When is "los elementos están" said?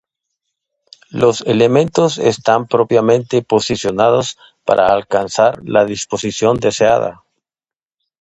1.11-2.65